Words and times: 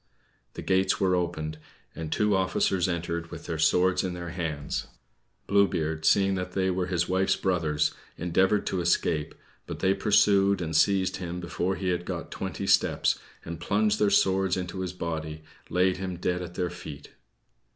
The 0.55 0.63
gates 0.63 0.99
were 0.99 1.15
opened, 1.15 1.59
and 1.93 2.11
two 2.11 2.35
officers 2.35 2.89
entered 2.89 3.29
with 3.29 3.45
their 3.45 3.59
swords 3.59 4.03
in 4.03 4.15
their 4.15 4.29
hands. 4.29 4.87
Blue 5.45 5.67
Beard, 5.67 6.05
seeing 6.05 6.33
they 6.33 6.71
were 6.71 6.87
his 6.87 7.07
wife's 7.07 7.35
brothers, 7.35 7.93
endeavored 8.17 8.65
to 8.65 8.81
escape, 8.81 9.35
but 9.67 9.77
they 9.77 9.93
pursued 9.93 10.59
and 10.59 10.75
seized 10.75 11.17
him 11.17 11.39
before 11.39 11.75
he 11.75 11.89
had 11.89 12.05
got 12.05 12.31
twenty 12.31 12.65
steps, 12.65 13.19
and, 13.45 13.59
plunging 13.59 13.99
their 13.99 14.09
swords 14.09 14.57
into 14.57 14.79
his 14.81 14.91
body, 14.91 15.43
laid 15.69 15.97
him 15.97 16.17
dead 16.17 16.41
at 16.41 16.55
their 16.55 16.71
feet. 16.71 17.11